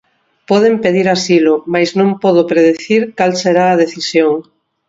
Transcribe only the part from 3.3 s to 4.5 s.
será a decisión.